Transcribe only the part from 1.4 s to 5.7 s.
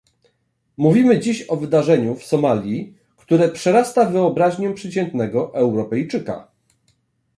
o wydarzeniu w Somalii, które przerasta wyobraźnię przeciętnego